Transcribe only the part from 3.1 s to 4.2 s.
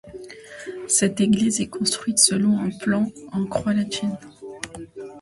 en croix latine.